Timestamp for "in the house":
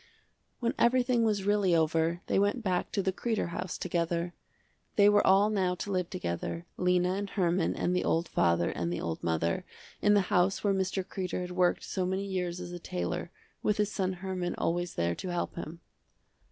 10.01-10.63